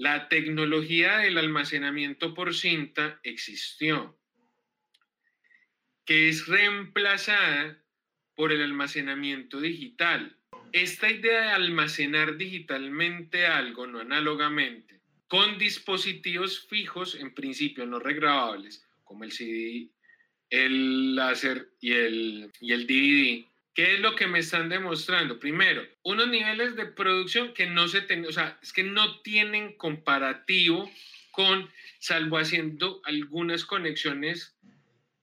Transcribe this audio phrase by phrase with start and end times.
[0.00, 4.18] la tecnología del almacenamiento por cinta existió,
[6.06, 7.84] que es reemplazada
[8.34, 10.38] por el almacenamiento digital.
[10.72, 18.88] Esta idea de almacenar digitalmente algo, no análogamente, con dispositivos fijos, en principio no regrabables,
[19.04, 19.90] como el CD,
[20.48, 25.38] el láser y el, y el DVD, ¿Qué es lo que me están demostrando?
[25.38, 29.76] Primero, unos niveles de producción que no se tienen, o sea, es que no tienen
[29.76, 30.90] comparativo
[31.30, 31.70] con,
[32.00, 34.56] salvo haciendo algunas conexiones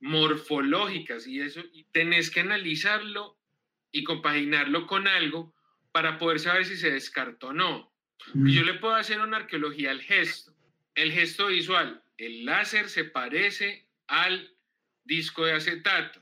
[0.00, 3.38] morfológicas y eso, y tenés que analizarlo
[3.92, 5.54] y compaginarlo con algo
[5.92, 7.92] para poder saber si se descartó o no.
[8.34, 8.48] Mm.
[8.48, 10.52] Yo le puedo hacer una arqueología al gesto.
[10.96, 14.56] El gesto visual, el láser se parece al
[15.04, 16.21] disco de acetato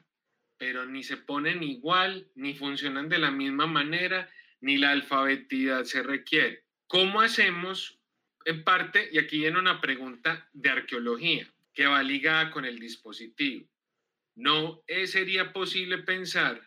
[0.60, 4.28] pero ni se ponen igual, ni funcionan de la misma manera,
[4.60, 6.66] ni la alfabetidad se requiere.
[6.86, 7.98] ¿Cómo hacemos?
[8.44, 13.66] En parte, y aquí viene una pregunta de arqueología que va ligada con el dispositivo.
[14.34, 16.60] ¿No sería posible pensar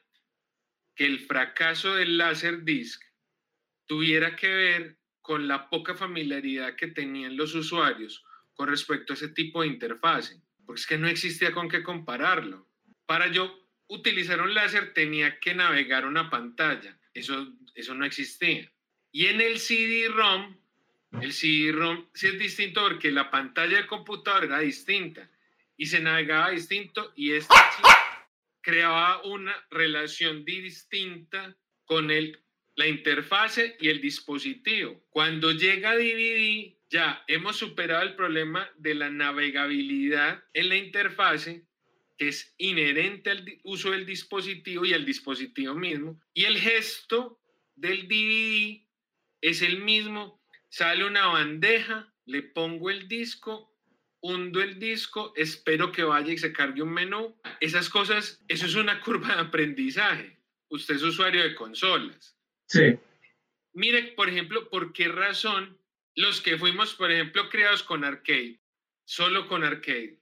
[0.95, 2.99] que el fracaso del láser disc
[3.85, 9.29] tuviera que ver con la poca familiaridad que tenían los usuarios con respecto a ese
[9.29, 10.41] tipo de interfase?
[10.65, 12.67] Porque es que no existía con qué compararlo.
[13.05, 16.97] Para yo utilizar un láser tenía que navegar una pantalla.
[17.13, 18.71] Eso, eso no existía.
[19.11, 20.57] Y en el CD-ROM,
[21.21, 25.29] el CD-ROM sí es distinto porque la pantalla del computador era distinta
[25.77, 27.53] y se navegaba distinto y este
[28.61, 32.41] creaba una relación distinta con el,
[32.75, 35.03] la interfase y el dispositivo.
[35.09, 41.65] Cuando llega DVD, ya hemos superado el problema de la navegabilidad en la interfase
[42.17, 46.19] es inherente al uso del dispositivo y al dispositivo mismo.
[46.33, 47.41] Y el gesto
[47.75, 48.85] del DVD
[49.41, 50.41] es el mismo.
[50.69, 53.73] Sale una bandeja, le pongo el disco,
[54.21, 57.35] hundo el disco, espero que vaya y se cargue un menú.
[57.59, 60.39] Esas cosas, eso es una curva de aprendizaje.
[60.69, 62.37] Usted es usuario de consolas.
[62.67, 62.97] Sí.
[63.73, 65.77] Mire, por ejemplo, por qué razón
[66.15, 68.59] los que fuimos, por ejemplo, creados con arcade,
[69.03, 70.19] solo con arcade,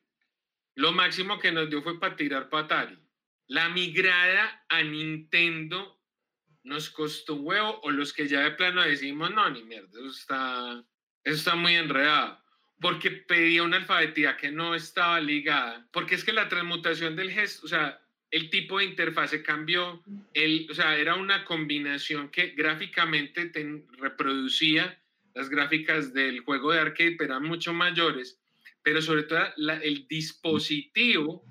[0.75, 2.91] lo máximo que nos dio fue para tirar para
[3.47, 5.99] La migrada a Nintendo
[6.63, 10.09] nos costó un huevo, o los que ya de plano decimos, no, ni mierda, eso
[10.09, 10.85] está,
[11.23, 12.39] eso está muy enredado.
[12.79, 15.87] Porque pedía una alfabetía que no estaba ligada.
[15.91, 18.01] Porque es que la transmutación del gesto, o sea,
[18.31, 20.03] el tipo de interfase cambió.
[20.33, 23.51] El, o sea, era una combinación que gráficamente
[23.99, 24.99] reproducía
[25.35, 28.40] las gráficas del juego de arcade, pero eran mucho mayores
[28.83, 31.45] pero sobre todo el dispositivo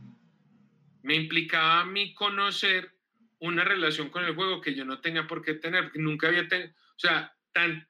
[1.03, 2.93] me implicaba a mí conocer
[3.39, 6.47] una relación con el juego que yo no tenía por qué tener, porque nunca había
[6.47, 7.89] tenido, o sea, tan,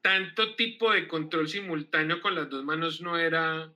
[0.00, 3.72] tanto tipo de control simultáneo con las dos manos no era,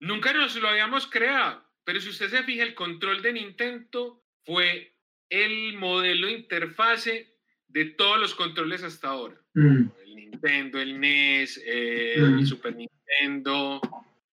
[0.00, 4.96] nunca nos lo habíamos creado, pero si usted se fija, el control de Nintendo fue
[5.30, 7.38] el modelo de interfase
[7.68, 9.40] de todos los controles hasta ahora.
[9.54, 9.84] Mm.
[10.04, 12.46] El Nintendo, el NES, el mm.
[12.46, 13.80] Super Nintendo,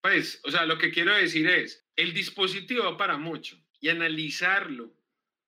[0.06, 4.94] pues, o sea, lo que quiero decir es, el dispositivo para mucho y analizarlo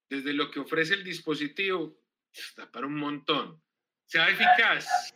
[0.10, 1.96] desde lo que ofrece el dispositivo
[2.34, 3.62] está para un montón.
[4.08, 5.14] Sea eficaz,